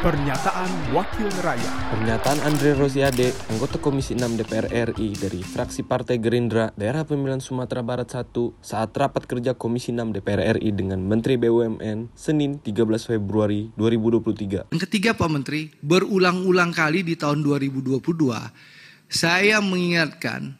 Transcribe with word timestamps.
Pernyataan 0.00 0.96
Wakil 0.96 1.28
Rakyat 1.44 1.92
Pernyataan 1.92 2.40
Andre 2.48 2.72
Rosiade, 2.72 3.36
anggota 3.52 3.76
Komisi 3.76 4.16
6 4.16 4.32
DPR 4.32 4.96
RI 4.96 5.12
dari 5.12 5.44
fraksi 5.44 5.84
Partai 5.84 6.16
Gerindra 6.16 6.72
Daerah 6.72 7.04
Pemilihan 7.04 7.44
Sumatera 7.44 7.84
Barat 7.84 8.08
1 8.08 8.32
saat 8.64 8.96
rapat 8.96 9.28
kerja 9.28 9.52
Komisi 9.52 9.92
6 9.92 10.16
DPR 10.16 10.56
RI 10.56 10.72
dengan 10.72 11.04
Menteri 11.04 11.36
BUMN 11.36 12.16
Senin 12.16 12.64
13 12.64 12.80
Februari 13.12 13.68
2023. 13.76 14.72
Yang 14.72 14.82
ketiga 14.88 15.12
Pak 15.12 15.28
Menteri, 15.28 15.68
berulang-ulang 15.84 16.72
kali 16.72 17.04
di 17.04 17.20
tahun 17.20 17.44
2022 17.44 18.00
saya 19.12 19.60
mengingatkan 19.60 20.56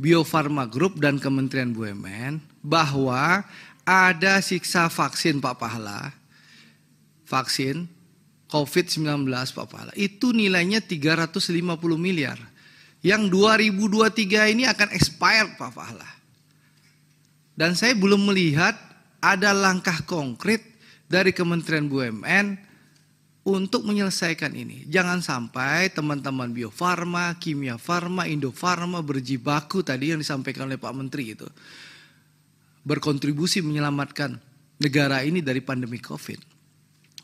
Bio 0.00 0.24
Farma 0.24 0.64
Group 0.64 0.96
dan 0.96 1.20
Kementerian 1.20 1.76
BUMN 1.76 2.40
bahwa 2.64 3.44
ada 3.84 4.40
siksa 4.40 4.88
vaksin 4.88 5.44
Pak 5.44 5.60
Pahala. 5.60 6.16
Vaksin 7.28 8.00
COVID-19 8.52 9.24
Pak 9.32 9.66
Pahala. 9.72 9.92
Itu 9.96 10.36
nilainya 10.36 10.84
350 10.84 11.56
miliar. 11.96 12.36
Yang 13.00 13.32
2023 13.32 14.52
ini 14.52 14.68
akan 14.68 14.92
expired 14.92 15.56
Pak 15.56 15.72
Pahala. 15.72 16.10
Dan 17.56 17.72
saya 17.72 17.96
belum 17.96 18.28
melihat 18.28 18.76
ada 19.24 19.56
langkah 19.56 20.04
konkret 20.04 20.60
dari 21.08 21.32
Kementerian 21.32 21.88
BUMN 21.88 22.60
untuk 23.48 23.88
menyelesaikan 23.88 24.52
ini. 24.52 24.84
Jangan 24.86 25.24
sampai 25.24 25.90
teman-teman 25.90 26.52
Bio 26.52 26.68
Farma, 26.68 27.32
Kimia 27.40 27.80
Farma, 27.80 28.28
Indo 28.28 28.52
Farma 28.52 29.00
berjibaku 29.00 29.80
tadi 29.82 30.12
yang 30.14 30.20
disampaikan 30.20 30.68
oleh 30.68 30.78
Pak 30.78 30.94
Menteri 30.94 31.34
itu. 31.34 31.48
Berkontribusi 32.84 33.64
menyelamatkan 33.64 34.36
negara 34.78 35.24
ini 35.24 35.42
dari 35.42 35.62
pandemi 35.62 35.98
COVID. 35.98 36.51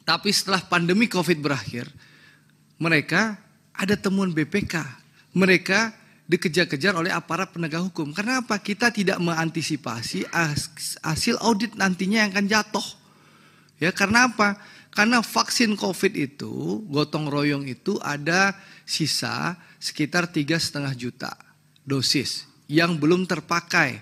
Tapi 0.09 0.33
setelah 0.33 0.65
pandemi 0.65 1.05
COVID 1.05 1.37
berakhir, 1.45 1.85
mereka 2.81 3.37
ada 3.77 3.93
temuan 3.93 4.33
BPK. 4.33 4.81
Mereka 5.37 5.93
dikejar-kejar 6.25 6.97
oleh 6.97 7.13
aparat 7.13 7.53
penegak 7.53 7.85
hukum. 7.85 8.17
Karena 8.17 8.41
apa? 8.41 8.57
Kita 8.57 8.89
tidak 8.89 9.21
mengantisipasi 9.21 10.25
hasil 11.05 11.37
audit 11.45 11.77
nantinya 11.77 12.25
yang 12.25 12.33
akan 12.33 12.49
jatuh. 12.49 12.89
Ya, 13.77 13.93
karena 13.93 14.33
apa? 14.33 14.57
Karena 14.97 15.21
vaksin 15.21 15.77
COVID 15.77 16.13
itu, 16.17 16.81
gotong 16.89 17.29
royong 17.29 17.69
itu 17.69 18.01
ada 18.01 18.57
sisa 18.89 19.61
sekitar 19.77 20.33
tiga 20.33 20.57
setengah 20.57 20.97
juta 20.97 21.37
dosis 21.85 22.49
yang 22.65 22.97
belum 22.97 23.29
terpakai. 23.29 24.01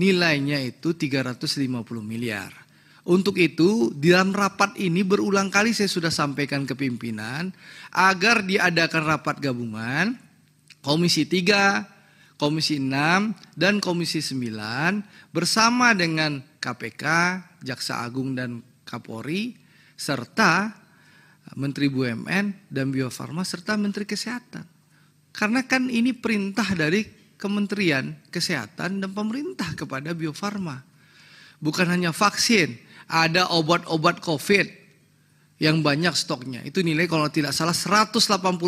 Nilainya 0.00 0.64
itu 0.64 0.96
350 0.96 1.68
miliar. 2.00 2.61
Untuk 3.02 3.34
itu, 3.42 3.90
di 3.98 4.14
dalam 4.14 4.30
rapat 4.30 4.78
ini 4.78 5.02
berulang 5.02 5.50
kali 5.50 5.74
saya 5.74 5.90
sudah 5.90 6.14
sampaikan 6.14 6.62
ke 6.62 6.78
pimpinan 6.78 7.50
agar 7.90 8.46
diadakan 8.46 9.02
rapat 9.02 9.42
gabungan 9.42 10.14
Komisi 10.82 11.26
3, 11.26 12.38
Komisi 12.38 12.78
6, 12.78 13.58
dan 13.58 13.82
Komisi 13.82 14.22
9 14.22 15.34
bersama 15.34 15.94
dengan 15.98 16.42
KPK, 16.62 17.04
Jaksa 17.66 18.06
Agung 18.06 18.38
dan 18.38 18.62
Kapolri 18.86 19.58
serta 19.98 20.70
Menteri 21.58 21.90
BUMN 21.90 22.70
dan 22.70 22.86
Bio 22.94 23.10
Farma 23.10 23.42
serta 23.42 23.74
Menteri 23.74 24.06
Kesehatan. 24.06 24.62
Karena 25.34 25.66
kan 25.66 25.90
ini 25.90 26.14
perintah 26.14 26.66
dari 26.74 27.02
Kementerian 27.34 28.14
Kesehatan 28.30 29.02
dan 29.02 29.10
pemerintah 29.10 29.74
kepada 29.74 30.14
Bio 30.14 30.30
Farma. 30.30 30.78
Bukan 31.62 31.86
hanya 31.90 32.10
vaksin, 32.10 32.74
ada 33.12 33.52
obat-obat 33.52 34.24
COVID 34.24 34.80
yang 35.60 35.84
banyak 35.84 36.16
stoknya. 36.16 36.64
Itu 36.64 36.80
nilai 36.80 37.04
kalau 37.04 37.28
tidak 37.28 37.52
salah 37.52 37.76
180 37.76 38.16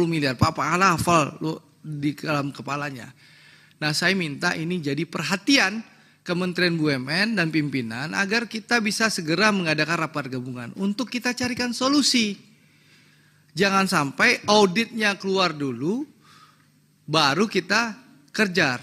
miliar. 0.05 0.37
Pak 0.37 0.53
Pak 0.53 0.69
hafal 0.77 1.41
lu 1.41 1.57
di 1.81 2.13
dalam 2.13 2.53
kepalanya. 2.53 3.09
Nah 3.81 3.91
saya 3.97 4.13
minta 4.13 4.53
ini 4.53 4.79
jadi 4.85 5.03
perhatian 5.09 5.83
Kementerian 6.25 6.81
BUMN 6.81 7.37
dan 7.37 7.53
pimpinan 7.53 8.17
agar 8.17 8.49
kita 8.49 8.81
bisa 8.81 9.13
segera 9.13 9.53
mengadakan 9.53 10.09
rapat 10.09 10.33
gabungan 10.33 10.73
untuk 10.81 11.13
kita 11.13 11.37
carikan 11.37 11.77
solusi. 11.77 12.41
Jangan 13.53 13.85
sampai 13.85 14.41
auditnya 14.49 15.21
keluar 15.21 15.53
dulu, 15.53 16.09
baru 17.05 17.45
kita 17.45 17.93
kerjar. 18.33 18.81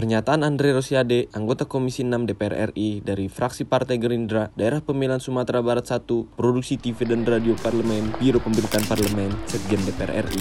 Pernyataan 0.00 0.48
Andre 0.48 0.72
Rosiade, 0.72 1.28
anggota 1.36 1.68
Komisi 1.68 2.00
6 2.00 2.24
DPR 2.24 2.72
RI 2.72 3.04
dari 3.04 3.28
fraksi 3.28 3.68
Partai 3.68 4.00
Gerindra, 4.00 4.48
Daerah 4.56 4.80
Pemilihan 4.80 5.20
Sumatera 5.20 5.60
Barat 5.60 5.84
1, 5.84 6.08
Produksi 6.40 6.80
TV 6.80 7.04
dan 7.04 7.28
Radio 7.28 7.52
Parlemen, 7.60 8.16
Biro 8.16 8.40
Pemberitaan 8.40 8.88
Parlemen, 8.88 9.28
Sekjen 9.44 9.76
DPR 9.84 10.24
RI. 10.24 10.40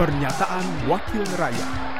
Pernyataan 0.00 0.88
Wakil 0.88 1.20
Rakyat 1.36 1.92